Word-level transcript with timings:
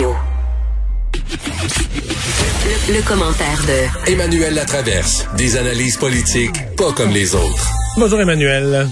Le, 0.00 0.06
le 2.94 3.06
commentaire 3.06 3.60
de 3.66 4.10
Emmanuel 4.10 4.54
Latraverse. 4.54 5.28
Des 5.36 5.58
analyses 5.58 5.98
politiques 5.98 6.56
pas 6.78 6.90
comme 6.96 7.10
les 7.10 7.34
autres. 7.34 7.68
Bonjour 7.98 8.18
Emmanuel. 8.18 8.86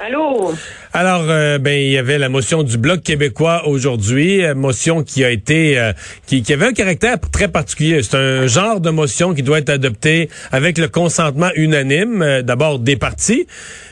Allô? 0.00 0.54
Alors, 0.94 1.24
euh, 1.28 1.58
ben 1.58 1.78
il 1.78 1.92
y 1.92 1.98
avait 1.98 2.16
la 2.16 2.30
motion 2.30 2.62
du 2.62 2.78
bloc 2.78 3.02
québécois 3.02 3.68
aujourd'hui, 3.68 4.42
euh, 4.42 4.54
motion 4.54 5.04
qui 5.04 5.24
a 5.24 5.30
été, 5.30 5.78
euh, 5.78 5.92
qui, 6.26 6.42
qui 6.42 6.54
avait 6.54 6.68
un 6.68 6.72
caractère 6.72 7.18
très 7.30 7.48
particulier. 7.48 8.02
C'est 8.02 8.16
un 8.16 8.46
genre 8.46 8.80
de 8.80 8.88
motion 8.88 9.34
qui 9.34 9.42
doit 9.42 9.58
être 9.58 9.68
adoptée 9.68 10.30
avec 10.52 10.78
le 10.78 10.88
consentement 10.88 11.50
unanime, 11.54 12.22
euh, 12.22 12.40
d'abord 12.40 12.78
des 12.78 12.96
partis, 12.96 13.46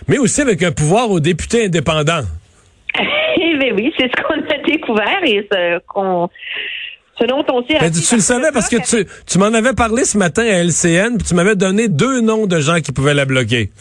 mais 0.08 0.16
aussi 0.16 0.40
avec 0.40 0.62
un 0.62 0.72
pouvoir 0.72 1.10
aux 1.10 1.20
députés 1.20 1.66
indépendants. 1.66 2.24
Eh 3.40 3.56
bien 3.56 3.72
oui, 3.74 3.92
c'est 3.96 4.08
ce 4.08 4.22
qu'on 4.22 4.34
a 4.34 4.47
découvert 4.70 5.20
et 5.24 5.46
ce 5.50 5.78
qu'on 5.86 6.28
ce 7.20 7.26
dont 7.26 7.44
on 7.50 7.66
s'est 7.66 7.78
Ben, 7.80 7.90
tu 7.90 8.14
le 8.14 8.20
savais? 8.20 8.52
Parce 8.52 8.68
que 8.68 8.76
tu, 8.76 9.04
tu 9.26 9.38
m'en 9.38 9.46
avais 9.46 9.72
parlé 9.72 10.04
ce 10.04 10.16
matin 10.16 10.42
à 10.42 10.62
LCN, 10.62 11.16
puis 11.16 11.26
tu 11.26 11.34
m'avais 11.34 11.56
donné 11.56 11.88
deux 11.88 12.20
noms 12.20 12.46
de 12.46 12.60
gens 12.60 12.80
qui 12.80 12.92
pouvaient 12.92 13.14
la 13.14 13.24
bloquer. 13.24 13.70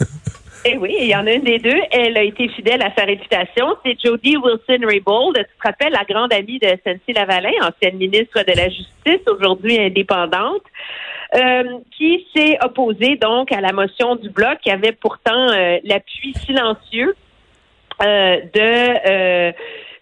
Eh 0.64 0.76
oui, 0.76 0.94
il 1.00 1.06
y 1.06 1.14
en 1.14 1.26
a 1.26 1.32
une 1.32 1.44
des 1.44 1.58
deux. 1.58 1.80
Elle 1.92 2.18
a 2.18 2.22
été 2.22 2.48
fidèle 2.48 2.82
à 2.82 2.92
sa 2.96 3.04
réputation. 3.04 3.76
C'est 3.84 3.96
Jody 4.04 4.36
Wilson-Raybould. 4.36 5.36
Tu 5.36 5.44
te 5.44 5.66
rappelles, 5.66 5.92
la 5.92 6.04
grande 6.04 6.32
amie 6.32 6.58
de 6.58 6.68
Cynthia 6.84 7.14
Lavalin, 7.14 7.52
ancienne 7.62 7.96
ministre 7.96 8.42
de 8.42 8.56
la 8.56 8.68
Justice, 8.68 9.26
aujourd'hui 9.28 9.78
indépendante, 9.78 10.62
euh, 11.36 11.62
qui 11.96 12.26
s'est 12.34 12.58
opposée 12.62 13.16
donc 13.16 13.52
à 13.52 13.60
la 13.60 13.72
motion 13.72 14.16
du 14.16 14.30
Bloc, 14.30 14.58
qui 14.62 14.70
avait 14.70 14.92
pourtant 14.92 15.48
euh, 15.52 15.78
l'appui 15.84 16.34
silencieux 16.44 17.14
euh, 18.02 18.36
de... 18.52 19.52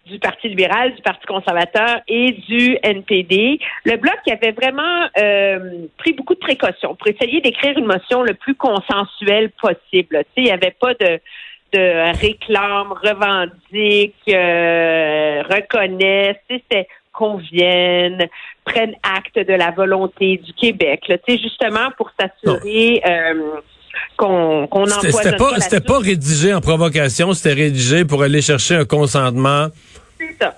du 0.07 0.19
Parti 0.19 0.49
libéral, 0.49 0.95
du 0.95 1.03
Parti 1.03 1.27
conservateur 1.27 2.01
et 2.09 2.33
du 2.33 2.79
NPD. 2.83 3.59
Le 3.85 3.97
Bloc 3.97 4.15
qui 4.25 4.33
avait 4.33 4.53
vraiment 4.53 5.09
euh, 5.19 5.87
pris 5.99 6.13
beaucoup 6.13 6.35
de 6.35 6.41
précautions 6.41 6.95
pour 6.95 7.07
essayer 7.09 7.41
d'écrire 7.41 7.77
une 7.77 7.87
motion 7.87 8.23
le 8.23 8.35
plus 8.35 8.55
consensuelle 8.55 9.51
possible. 9.61 9.79
Tu 9.91 10.09
sais, 10.09 10.25
il 10.37 10.45
n'y 10.45 10.51
avait 10.51 10.77
pas 10.79 10.95
de 10.95 11.21
de 11.73 12.17
réclame, 12.21 12.93
revendique, 12.93 14.15
euh, 14.29 15.43
sais, 15.43 16.41
c'était 16.49 16.89
conviennent, 17.13 18.29
prennent 18.65 18.95
acte 19.03 19.37
de 19.37 19.55
la 19.55 19.71
volonté 19.71 20.37
du 20.37 20.53
Québec. 20.53 21.03
Là, 21.09 21.19
tu 21.19 21.33
sais, 21.33 21.43
justement 21.43 21.91
pour 21.97 22.11
s'assurer 22.19 23.03
euh, 23.07 23.61
qu'on 24.17 24.69
C'était 24.87 25.09
empoisonne 25.09 25.61
c'était 25.61 25.81
pas, 25.81 25.95
pas 25.95 25.99
rédigé 25.99 26.55
en 26.55 26.61
provocation, 26.61 27.33
c'était 27.33 27.55
rédigé 27.55 28.05
pour 28.05 28.23
aller 28.23 28.43
chercher 28.43 28.77
un 28.77 28.85
consentement. 28.85 29.69
C'est 30.19 30.37
ça. 30.41 30.55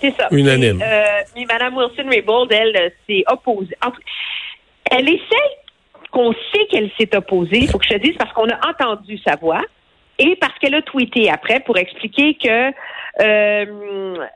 C'est 0.00 0.14
ça. 0.16 0.28
Unanime. 0.30 0.80
Et, 0.80 0.84
euh, 0.84 1.22
mais 1.36 1.44
Mme 1.46 1.76
Wilson-Raybould, 1.76 2.52
elle, 2.52 2.76
euh, 2.76 2.90
s'est 3.08 3.24
opposée. 3.28 3.76
Elle 4.90 5.08
essaie 5.08 5.50
qu'on 6.10 6.32
sait 6.32 6.66
qu'elle 6.70 6.90
s'est 6.98 7.14
opposée, 7.14 7.58
il 7.58 7.68
faut 7.68 7.78
que 7.78 7.86
je 7.86 7.94
te 7.94 7.98
dise, 7.98 8.16
parce 8.18 8.32
qu'on 8.32 8.48
a 8.48 8.68
entendu 8.68 9.18
sa 9.18 9.36
voix 9.36 9.62
et 10.18 10.36
parce 10.36 10.58
qu'elle 10.58 10.74
a 10.74 10.82
tweeté 10.82 11.30
après 11.30 11.60
pour 11.60 11.78
expliquer 11.78 12.34
que 12.34 12.72
euh, 13.20 13.64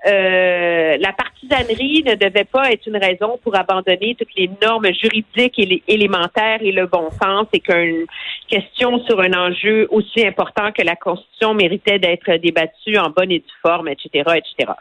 euh, 0.06 0.96
la 0.98 1.12
partisanerie 1.12 2.02
ne 2.04 2.14
devait 2.16 2.44
pas 2.44 2.72
être 2.72 2.86
une 2.86 2.96
raison 2.96 3.38
pour 3.42 3.56
abandonner 3.56 4.16
toutes 4.18 4.34
les 4.36 4.50
normes 4.60 4.92
juridiques 4.92 5.58
et 5.58 5.82
élémentaires 5.86 6.58
et 6.60 6.72
le 6.72 6.86
bon 6.86 7.08
sens 7.10 7.46
et 7.52 7.60
qu'une 7.60 8.06
question 8.48 9.04
sur 9.04 9.20
un 9.20 9.32
enjeu 9.32 9.86
aussi 9.90 10.26
important 10.26 10.72
que 10.72 10.82
la 10.82 10.96
Constitution 10.96 11.54
méritait 11.54 11.98
d'être 11.98 12.32
débattue 12.38 12.98
en 12.98 13.10
bonne 13.10 13.30
et 13.30 13.38
due 13.38 13.58
forme, 13.62 13.88
etc., 13.88 14.08
etc. 14.36 14.72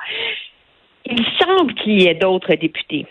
Il 1.06 1.24
semble 1.40 1.74
qu'il 1.75 2.02
y 2.02 2.08
ait 2.08 2.16
d'autres 2.16 2.56
députés 2.56 3.06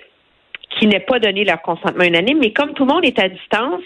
qui 0.78 0.86
n'aient 0.86 1.00
pas 1.00 1.18
donné 1.18 1.44
leur 1.44 1.60
consentement 1.60 2.04
unanime, 2.04 2.38
mais 2.38 2.52
comme 2.52 2.72
tout 2.72 2.86
le 2.86 2.94
monde 2.94 3.04
est 3.04 3.18
à 3.18 3.28
distance, 3.28 3.82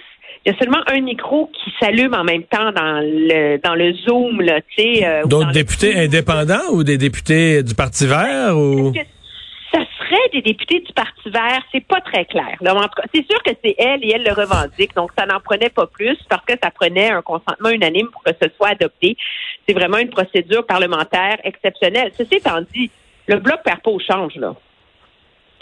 il 0.47 0.53
y 0.53 0.55
a 0.55 0.59
seulement 0.61 0.79
un 0.87 1.01
micro 1.01 1.51
qui 1.53 1.73
s'allume 1.81 2.15
en 2.15 2.23
même 2.23 2.45
temps 2.45 2.71
dans 2.71 3.01
le 3.03 3.59
dans 3.59 3.75
le 3.75 3.93
Zoom, 3.95 4.41
là, 4.41 4.61
tu 4.63 4.83
sais. 4.83 5.05
euh, 5.05 5.25
D'autres 5.25 5.51
députés 5.51 5.97
indépendants 5.99 6.71
ou 6.71 6.85
des 6.85 6.99
députés 6.99 7.65
du 7.65 7.75
Parti 7.75 8.07
vert 8.07 8.57
ou? 8.57 8.93
Ça 9.73 9.81
serait 9.99 10.29
des 10.33 10.43
députés 10.43 10.79
du 10.81 10.93
Parti 10.93 11.29
vert? 11.31 11.61
C'est 11.73 11.85
pas 11.85 12.01
très 12.01 12.25
clair. 12.27 12.57
là. 12.61 12.75
En 12.77 12.83
tout 12.83 12.95
cas, 12.97 13.09
c'est 13.13 13.27
sûr 13.29 13.43
que 13.43 13.51
c'est 13.65 13.75
elle 13.77 14.05
et 14.05 14.13
elle 14.15 14.23
le 14.23 14.33
revendique, 14.33 14.95
donc 14.95 15.11
ça 15.19 15.27
n'en 15.27 15.41
prenait 15.41 15.69
pas 15.71 15.87
plus 15.89 16.17
parce 16.31 16.45
que 16.45 16.53
ça 16.63 16.71
prenait 16.71 17.11
un 17.11 17.23
consentement 17.23 17.71
unanime 17.71 18.07
pour 18.13 18.23
que 18.23 18.31
ce 18.41 18.49
soit 18.57 18.69
adopté. 18.69 19.17
C'est 19.69 19.75
vraiment 19.75 19.99
une 19.99 20.11
procédure 20.11 20.65
parlementaire 20.65 21.39
exceptionnelle. 21.43 22.13
Ceci 22.17 22.37
étant 22.37 22.61
dit, 22.73 22.89
le 23.27 23.37
bloc 23.41 23.59
perd 23.65 23.81
pas 23.81 23.91
au 23.91 23.99
change, 23.99 24.37
là. 24.37 24.55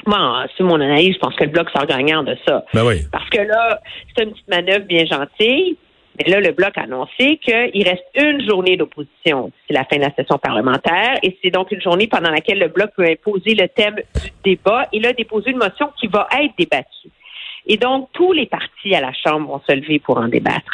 Moi, 0.07 0.47
c'est 0.57 0.65
mon 0.65 0.81
analyse, 0.81 1.15
je 1.15 1.19
pense 1.19 1.35
que 1.35 1.45
le 1.45 1.51
bloc 1.51 1.71
sort 1.71 1.87
gagnant 1.87 2.23
de 2.23 2.37
ça. 2.47 2.65
Ben 2.75 2.85
oui. 2.85 3.03
Parce 3.11 3.29
que 3.31 3.41
là, 3.41 3.81
c'est 4.15 4.25
une 4.25 4.33
petite 4.33 4.49
manœuvre 4.49 4.85
bien 4.85 5.07
gentille. 5.07 5.77
Mais 6.19 6.31
là, 6.31 6.41
le 6.41 6.53
Bloc 6.53 6.79
a 6.79 6.83
annoncé 6.83 7.39
qu'il 7.39 7.83
reste 7.89 8.05
une 8.15 8.47
journée 8.49 8.77
d'opposition 8.77 9.47
d'ici 9.47 9.73
la 9.73 9.85
fin 9.85 9.97
de 9.97 10.03
la 10.03 10.15
session 10.15 10.39
parlementaire. 10.39 11.19
Et 11.23 11.37
c'est 11.43 11.51
donc 11.51 11.73
une 11.73 11.81
journée 11.81 12.07
pendant 12.07 12.31
laquelle 12.31 12.61
le 12.61 12.69
Bloc 12.69 12.91
peut 12.97 13.05
imposer 13.05 13.55
le 13.55 13.69
thème 13.69 13.97
du 13.97 14.31
débat 14.45 14.87
et 14.93 15.01
là, 15.01 15.13
déposer 15.13 15.51
une 15.51 15.59
motion 15.59 15.91
qui 15.99 16.07
va 16.07 16.29
être 16.41 16.53
débattue. 16.57 17.11
Et 17.67 17.77
donc, 17.77 18.11
tous 18.13 18.33
les 18.33 18.47
partis 18.47 18.95
à 18.95 19.01
la 19.01 19.13
Chambre 19.13 19.49
vont 19.49 19.61
se 19.69 19.75
lever 19.75 19.99
pour 19.99 20.19
en 20.19 20.29
débattre. 20.29 20.71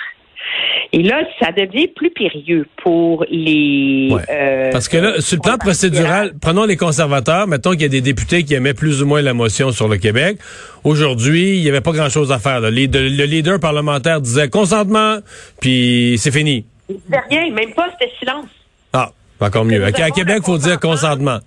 Et 0.92 1.04
là, 1.04 1.22
ça 1.40 1.52
devient 1.52 1.86
plus 1.86 2.10
périlleux 2.10 2.66
pour 2.82 3.24
les... 3.30 4.08
Ouais. 4.10 4.22
euh, 4.28 4.70
Parce 4.72 4.88
que 4.88 4.96
là, 4.96 5.20
sur 5.20 5.36
le 5.36 5.42
plan 5.42 5.56
procédural, 5.56 6.32
prenons 6.40 6.64
les 6.64 6.76
conservateurs, 6.76 7.46
mettons 7.46 7.70
qu'il 7.72 7.82
y 7.82 7.84
a 7.84 7.88
des 7.88 8.00
députés 8.00 8.42
qui 8.42 8.54
aimaient 8.54 8.74
plus 8.74 9.00
ou 9.00 9.06
moins 9.06 9.22
la 9.22 9.32
motion 9.32 9.70
sur 9.70 9.86
le 9.86 9.98
Québec. 9.98 10.38
Aujourd'hui, 10.82 11.56
il 11.58 11.62
n'y 11.62 11.68
avait 11.68 11.80
pas 11.80 11.92
grand-chose 11.92 12.32
à 12.32 12.40
faire. 12.40 12.60
là. 12.60 12.70
Les- 12.70 12.88
de- 12.88 12.98
le 12.98 13.24
leader 13.24 13.60
parlementaire 13.60 14.20
disait 14.20 14.48
consentement, 14.48 15.18
puis 15.60 16.16
c'est 16.18 16.32
fini. 16.32 16.64
Il 16.88 16.96
disait 16.96 17.20
rien, 17.30 17.50
même 17.52 17.72
pas, 17.74 17.88
c'était 17.92 18.12
silence. 18.18 18.46
Ah, 18.92 19.12
encore 19.40 19.64
mieux. 19.64 19.84
À, 19.84 19.88
à 19.88 20.10
Québec, 20.10 20.42
faut 20.44 20.58
dire 20.58 20.80
consentement. 20.80 21.38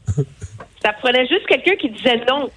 Ça 0.86 0.94
prenait 1.02 1.28
juste 1.28 1.46
quelqu'un 1.48 1.76
qui 1.76 1.90
disait 1.90 2.22
non, 2.30 2.50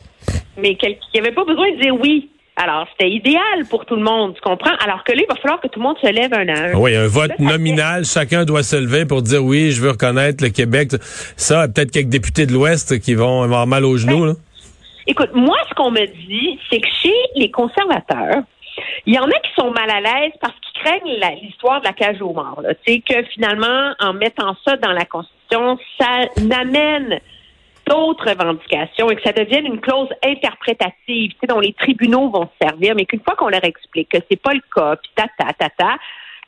mais 0.56 0.76
qui 0.76 0.86
n'avait 1.16 1.32
pas 1.32 1.44
besoin 1.44 1.70
de 1.72 1.80
dire 1.80 1.94
oui. 2.00 2.28
Alors, 2.59 2.87
c'était 2.93 3.11
idéal 3.11 3.67
pour 3.69 3.84
tout 3.84 3.97
le 3.97 4.03
monde, 4.03 4.34
tu 4.34 4.41
comprends? 4.41 4.75
Alors 4.83 5.05
que 5.05 5.12
là, 5.12 5.21
il 5.22 5.27
va 5.28 5.37
falloir 5.37 5.61
que 5.61 5.69
tout 5.69 5.78
le 5.78 5.84
monde 5.84 5.99
se 6.00 6.06
lève 6.06 6.33
un 6.33 6.49
à 6.49 6.71
un. 6.71 6.75
Oui, 6.75 6.97
un 6.97 7.06
vote 7.06 7.33
Là, 7.39 7.53
nominal, 7.53 8.06
chacun 8.06 8.44
doit 8.47 8.62
se 8.62 8.77
lever 8.77 9.05
pour 9.05 9.21
dire 9.21 9.44
oui, 9.44 9.72
je 9.72 9.83
veux 9.83 9.91
reconnaître 9.91 10.43
le 10.43 10.49
Québec. 10.49 10.93
Ça, 11.37 11.69
peut-être 11.69 11.91
quelques 11.91 12.09
députés 12.09 12.47
de 12.47 12.53
l'Ouest 12.53 12.99
qui 13.00 13.15
vont 13.15 13.43
avoir 13.43 13.67
mal 13.67 13.84
aux 13.84 13.99
genoux. 13.99 14.25
Là. 14.25 14.33
Écoute, 15.06 15.31
moi, 15.34 15.59
ce 15.69 15.75
qu'on 15.75 15.91
me 15.91 16.06
dit, 16.06 16.59
c'est 16.71 16.81
que 16.81 16.89
chez 17.03 17.15
les 17.34 17.50
conservateurs, 17.50 18.43
il 19.05 19.15
y 19.15 19.19
en 19.19 19.25
a 19.25 19.38
qui 19.41 19.50
sont 19.55 19.71
mal 19.71 19.91
à 19.91 20.00
l'aise 20.00 20.33
parce 20.41 20.55
qu'ils 20.55 20.83
craignent 20.83 21.21
l'histoire 21.43 21.81
de 21.81 21.87
la 21.87 21.93
cage 21.93 22.23
aux 22.23 22.33
morts. 22.33 22.62
Tu 22.84 22.94
sais, 22.94 23.03
que 23.06 23.23
finalement, 23.34 23.93
en 24.00 24.15
mettant 24.15 24.56
ça 24.67 24.77
dans 24.77 24.93
la 24.93 25.05
Constitution, 25.05 25.78
ça 26.00 26.25
n'amène 26.43 27.21
d'autres 27.86 28.28
revendications 28.28 29.10
et 29.10 29.16
que 29.16 29.22
ça 29.22 29.32
devienne 29.32 29.66
une 29.66 29.80
clause 29.80 30.08
interprétative, 30.24 31.31
tu 31.32 31.37
sais, 31.40 31.46
dont 31.46 31.61
les 31.61 31.72
tribunaux 31.72 32.28
vont 32.31 32.49
se 32.49 32.66
servir, 32.66 32.94
mais 32.96 33.05
qu'une 33.06 33.20
fois 33.20 33.37
qu'on 33.37 33.49
leur 33.49 33.64
explique 33.64 34.08
que 34.08 34.19
c'est 34.31 34.40
pas 34.40 34.52
le 34.52 34.62
cas, 34.75 34.96
puis 34.96 35.11
tata, 35.14 35.52
tata, 35.52 35.96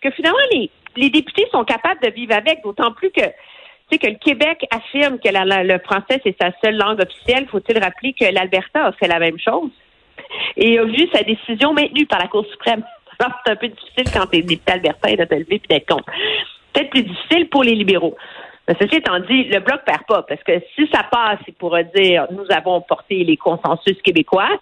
que 0.01 0.11
finalement, 0.11 0.39
les, 0.53 1.11
députés 1.11 1.47
sont 1.53 1.65
capables 1.65 2.01
de 2.03 2.11
vivre 2.11 2.35
avec, 2.35 2.63
d'autant 2.63 2.93
plus 2.93 3.11
que 3.11 3.23
tu 3.23 3.97
sais 3.97 3.99
que 3.99 4.07
le 4.09 4.17
Québec 4.17 4.67
affirme 4.71 5.19
que 5.19 5.29
le 5.29 5.79
français 5.79 6.21
c'est 6.23 6.37
sa 6.39 6.51
seule 6.63 6.77
langue 6.77 7.01
officielle. 7.01 7.47
Faut-il 7.49 7.79
rappeler 7.79 8.13
que 8.13 8.25
l'Alberta 8.25 8.87
a 8.87 8.93
fait 8.93 9.09
la 9.09 9.19
même 9.19 9.39
chose 9.39 9.71
et 10.57 10.79
a 10.79 10.85
vu 10.85 11.09
sa 11.11 11.23
décision 11.23 11.73
maintenue 11.73 12.05
par 12.05 12.19
la 12.19 12.27
Cour 12.27 12.45
suprême? 12.51 12.83
C'est 13.19 13.53
un 13.53 13.57
peu 13.57 13.69
difficile 13.69 14.05
quand 14.13 14.27
t'es 14.27 14.43
député 14.43 14.73
albertain 14.73 15.15
de 15.15 15.25
te 15.25 15.35
lever 15.35 15.55
et 15.55 15.63
d'être 15.69 15.89
contre. 15.89 16.05
Peut-être 16.73 16.91
plus 16.91 17.03
difficile 17.03 17.49
pour 17.49 17.65
les 17.65 17.75
libéraux. 17.75 18.15
Mais 18.69 18.77
ceci 18.81 18.97
étant 18.97 19.19
dit, 19.21 19.45
le 19.45 19.61
bloc 19.61 19.81
perd 19.87 20.05
pas 20.07 20.23
parce 20.29 20.43
que 20.43 20.61
si 20.77 20.87
ça 20.93 21.03
passe, 21.11 21.41
il 21.49 21.55
pourra 21.55 21.83
dire 21.83 22.27
nous 22.31 22.45
avons 22.55 22.83
porté 22.83 23.25
les 23.25 23.37
consensus 23.39 23.97
québécois. 24.05 24.61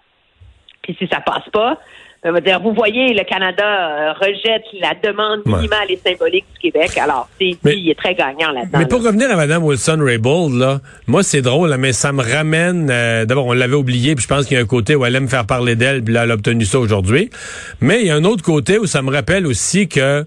Puis 0.83 0.97
si 0.99 1.09
ça 1.09 1.21
passe 1.21 1.49
pas, 1.53 1.79
Ça 2.27 2.33
veut 2.33 2.41
dire, 2.41 2.61
vous 2.61 2.73
voyez, 2.73 3.15
le 3.15 3.23
Canada 3.23 3.63
euh, 3.65 4.13
rejette 4.15 4.65
la 4.81 4.95
demande 5.01 5.43
minimale 5.47 5.91
et 5.91 5.97
symbolique 5.97 6.45
du 6.55 6.73
Québec. 6.73 6.99
Alors, 6.99 7.29
c'est, 7.39 7.57
il 7.65 7.89
est 7.89 7.95
très 7.95 8.17
gagnant 8.17 8.51
là-dedans. 8.51 8.81
Mais 8.81 8.87
pour 8.87 9.05
revenir 9.05 9.31
à 9.31 9.37
Mme 9.37 9.63
Wilson-Raybould, 9.63 10.55
là, 10.55 10.81
moi, 11.07 11.23
c'est 11.23 11.43
drôle, 11.43 11.73
mais 11.79 11.93
ça 11.93 12.13
me 12.13 12.23
ramène... 12.23 12.89
Euh, 12.91 13.27
d'abord, 13.27 13.47
on 13.47 13.53
l'avait 13.53 13.77
oublié, 13.77 14.17
puis 14.17 14.25
je 14.25 14.29
pense 14.29 14.47
qu'il 14.47 14.57
y 14.57 14.61
a 14.61 14.63
un 14.65 14.67
côté 14.67 14.97
où 14.97 15.05
elle 15.05 15.15
aime 15.15 15.29
faire 15.29 15.47
parler 15.47 15.77
d'elle, 15.77 16.03
puis 16.03 16.15
là, 16.15 16.25
elle 16.25 16.33
a 16.33 16.35
obtenu 16.35 16.65
ça 16.65 16.81
aujourd'hui. 16.81 17.31
Mais 17.81 18.01
il 18.01 18.09
y 18.09 18.11
a 18.11 18.17
un 18.17 18.25
autre 18.25 18.43
côté 18.43 18.79
où 18.79 18.87
ça 18.87 19.03
me 19.03 19.13
rappelle 19.13 19.47
aussi 19.47 19.89
que 19.89 20.27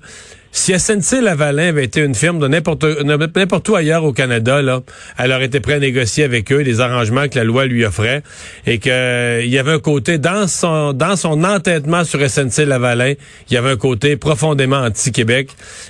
si 0.51 0.73
SNC-Lavalin 0.73 1.69
avait 1.69 1.85
été 1.85 2.01
une 2.01 2.15
firme 2.15 2.39
de 2.39 2.47
n'importe 2.47 3.69
où 3.69 3.75
ailleurs 3.75 4.03
au 4.03 4.13
Canada, 4.13 4.61
là, 4.61 4.81
elle 5.17 5.31
aurait 5.31 5.45
été 5.45 5.59
prête 5.59 5.77
à 5.77 5.79
négocier 5.79 6.23
avec 6.23 6.51
eux 6.51 6.61
les 6.61 6.81
arrangements 6.81 7.27
que 7.27 7.37
la 7.37 7.43
loi 7.43 7.65
lui 7.65 7.85
offrait 7.85 8.23
et 8.65 8.79
que 8.79 8.89
euh, 8.89 9.45
y 9.45 9.57
avait 9.57 9.73
un 9.73 9.79
côté 9.79 10.17
dans 10.17 10.47
son 10.47 10.93
dans 10.93 11.15
son 11.15 11.43
entêtement 11.43 12.03
sur 12.03 12.19
SNC-Lavalin, 12.19 13.13
il 13.49 13.53
y 13.53 13.57
avait 13.57 13.71
un 13.71 13.77
côté 13.77 14.17
profondément 14.17 14.77
anti-Québec 14.79 15.49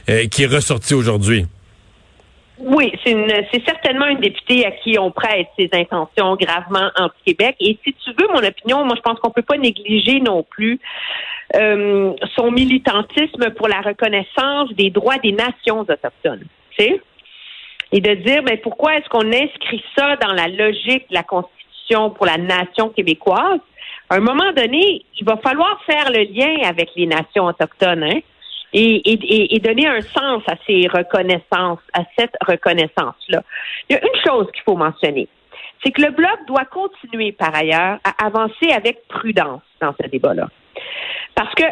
euh, 0.10 0.28
qui 0.28 0.44
est 0.44 0.48
ressorti 0.48 0.94
aujourd'hui. 0.94 1.46
Oui, 2.62 2.92
c'est 3.06 3.66
certainement 3.66 4.08
une 4.08 4.20
députée 4.20 4.66
à 4.66 4.72
qui 4.72 5.00
on 5.00 5.12
prête 5.12 5.48
ses 5.58 5.70
intentions 5.72 6.36
gravement 6.36 6.90
anti-Québec. 6.98 7.56
Et 7.62 7.78
si 7.84 7.94
tu 7.94 8.10
veux 8.12 8.28
mon 8.34 8.46
opinion, 8.46 8.84
moi 8.84 8.96
je 8.98 9.02
pense 9.02 9.18
qu'on 9.20 9.32
peut 9.32 9.44
pas 9.44 9.58
négliger 9.58 10.20
non 10.20 10.44
plus 10.44 10.80
euh, 11.56 12.14
son 12.36 12.52
militantisme 12.52 13.52
pour 13.52 13.70
la 13.70 13.80
reconnaissance 13.80 14.74
des 14.74 14.90
droits 14.90 15.18
des 15.20 15.32
nations 15.32 15.80
autochtones. 15.80 16.46
Tu 16.72 16.84
sais? 16.84 17.02
Et 17.92 18.02
de 18.02 18.14
dire, 18.16 18.44
ben, 18.44 18.58
pourquoi 18.62 18.98
est-ce 18.98 19.10
qu'on 19.10 19.32
inscrit 19.32 19.84
ça 19.98 20.18
dans 20.18 20.34
la 20.34 20.48
logique 20.48 21.10
de 21.10 21.16
la 21.16 21.24
Constitution 21.24 22.10
pour 22.12 22.26
la 22.26 22.38
nation 22.38 22.90
québécoise? 22.90 23.62
À 24.10 24.16
un 24.16 24.20
moment 24.20 24.52
donné, 24.56 25.06
il 25.20 25.26
va 25.26 25.38
falloir 25.38 25.82
faire 25.86 26.12
le 26.12 26.24
lien 26.24 26.68
avec 26.68 26.90
les 26.96 27.08
nations 27.08 27.46
autochtones, 27.46 28.04
hein? 28.04 28.20
Et, 28.72 28.98
et, 29.12 29.56
et, 29.56 29.60
donner 29.60 29.88
un 29.88 30.02
sens 30.02 30.44
à 30.48 30.54
ces 30.68 30.88
reconnaissances, 30.88 31.80
à 31.94 32.04
cette 32.18 32.36
reconnaissance-là. 32.46 33.42
Il 33.90 33.96
y 33.96 33.96
a 33.96 34.02
une 34.04 34.22
chose 34.24 34.48
qu'il 34.54 34.62
faut 34.64 34.76
mentionner, 34.76 35.28
c'est 35.84 35.92
que 35.92 36.02
le 36.02 36.12
Bloc 36.12 36.46
doit 36.48 36.66
continuer 36.66 37.32
par 37.32 37.56
ailleurs 37.56 37.98
à 38.04 38.26
avancer 38.26 38.72
avec 38.72 39.08
prudence 39.08 39.62
dans 39.82 39.96
ce 40.00 40.08
débat-là. 40.08 40.50
Parce 41.36 41.54
que 41.56 41.64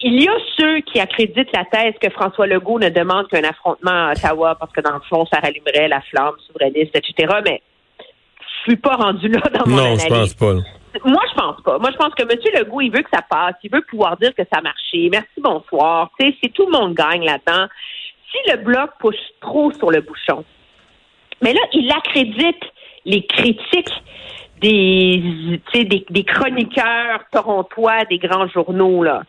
il 0.00 0.22
y 0.22 0.28
a 0.28 0.36
ceux 0.56 0.80
qui 0.80 1.00
accréditent 1.00 1.52
la 1.54 1.64
thèse 1.64 1.94
que 2.00 2.10
François 2.10 2.46
Legault 2.46 2.78
ne 2.78 2.90
demande 2.90 3.28
qu'un 3.28 3.44
affrontement 3.44 4.08
à 4.08 4.12
Ottawa 4.12 4.54
parce 4.54 4.72
que 4.72 4.82
dans 4.82 4.92
le 4.92 5.00
fond, 5.08 5.24
ça 5.26 5.40
rallumerait 5.40 5.88
la 5.88 6.02
flamme 6.02 6.34
souverainiste, 6.46 6.94
etc. 6.94 7.38
Mais 7.44 7.62
je 7.98 8.70
suis 8.72 8.76
pas 8.76 8.96
rendu 8.96 9.28
là 9.28 9.40
dans 9.54 9.66
mon 9.66 9.78
analyse. 9.78 10.10
Non, 10.10 10.16
je 10.16 10.20
pense 10.20 10.34
pas. 10.34 10.54
Moi, 11.04 11.22
je 11.30 11.34
pense 11.34 11.60
pas. 11.62 11.78
Moi, 11.78 11.90
je 11.92 11.96
pense 11.96 12.14
que 12.14 12.22
M. 12.22 12.38
Legault, 12.58 12.80
il 12.80 12.90
veut 12.90 13.02
que 13.02 13.10
ça 13.12 13.22
passe. 13.22 13.54
Il 13.62 13.70
veut 13.70 13.82
pouvoir 13.82 14.16
dire 14.16 14.34
que 14.34 14.42
ça 14.50 14.58
a 14.58 14.62
marché. 14.62 15.08
Merci, 15.10 15.38
bonsoir. 15.38 16.10
Tu 16.18 16.26
sais, 16.26 16.36
c'est 16.42 16.52
tout 16.52 16.66
le 16.66 16.72
monde 16.72 16.94
gagne 16.94 17.24
là-dedans. 17.24 17.66
Si 18.30 18.50
le 18.50 18.58
bloc 18.58 18.90
pousse 18.98 19.16
trop 19.40 19.72
sur 19.72 19.90
le 19.90 20.00
bouchon, 20.00 20.44
mais 21.42 21.52
là, 21.52 21.60
il 21.72 21.90
accrédite 21.90 22.62
les 23.04 23.26
critiques 23.26 23.92
des, 24.60 25.22
des, 25.74 26.06
des 26.08 26.24
chroniqueurs 26.24 27.20
torontois 27.30 28.04
des 28.06 28.18
grands 28.18 28.48
journaux, 28.48 29.02
là, 29.02 29.22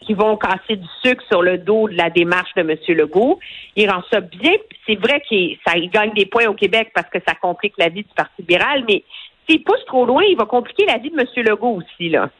qui 0.00 0.14
vont 0.14 0.36
casser 0.36 0.76
du 0.76 0.86
sucre 1.04 1.22
sur 1.30 1.42
le 1.42 1.58
dos 1.58 1.88
de 1.88 1.96
la 1.96 2.10
démarche 2.10 2.54
de 2.54 2.62
M. 2.62 2.76
Legault. 2.88 3.38
Il 3.76 3.90
rend 3.90 4.02
ça 4.10 4.20
bien. 4.20 4.52
C'est 4.86 4.94
vrai 4.94 5.20
qu'il 5.28 5.58
gagne 5.90 6.12
des 6.14 6.26
points 6.26 6.46
au 6.46 6.54
Québec 6.54 6.90
parce 6.94 7.08
que 7.10 7.18
ça 7.26 7.34
complique 7.34 7.74
la 7.78 7.88
vie 7.88 8.02
du 8.02 8.14
Parti 8.14 8.34
libéral, 8.38 8.84
mais 8.88 9.04
s'il 9.48 9.62
pousse 9.62 9.84
trop 9.86 10.04
loin, 10.04 10.22
il 10.28 10.36
va 10.36 10.44
compliquer 10.44 10.84
la 10.86 10.98
vie 10.98 11.10
de 11.10 11.18
M. 11.18 11.26
Legault 11.44 11.78
aussi, 11.82 12.08
là. 12.08 12.30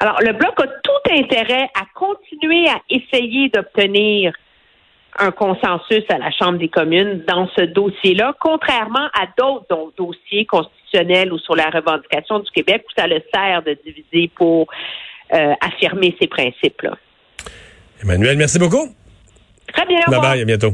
Alors, 0.00 0.18
le 0.20 0.32
Bloc 0.32 0.58
a 0.58 0.66
tout 0.66 1.12
intérêt 1.12 1.68
à 1.74 1.84
continuer 1.94 2.68
à 2.68 2.80
essayer 2.90 3.48
d'obtenir 3.50 4.32
un 5.18 5.30
consensus 5.30 6.04
à 6.08 6.18
la 6.18 6.30
Chambre 6.30 6.58
des 6.58 6.68
communes 6.68 7.22
dans 7.28 7.48
ce 7.56 7.62
dossier-là, 7.62 8.34
contrairement 8.40 9.08
à 9.14 9.26
d'autres 9.38 9.92
dossiers 9.96 10.46
constitutionnels 10.46 11.32
ou 11.32 11.38
sur 11.38 11.54
la 11.54 11.70
revendication 11.70 12.38
du 12.40 12.50
Québec 12.50 12.84
où 12.88 13.00
ça 13.00 13.06
le 13.06 13.22
sert 13.32 13.62
de 13.62 13.76
diviser 13.84 14.30
pour 14.34 14.68
euh, 15.34 15.52
affirmer 15.60 16.16
ces 16.20 16.26
principes-là. 16.26 16.96
Emmanuel, 18.02 18.36
merci 18.36 18.58
beaucoup. 18.58 18.88
Très 19.72 19.86
bien. 19.86 20.00
Bye 20.08 20.20
bye, 20.20 20.40
à 20.40 20.44
bientôt. 20.44 20.72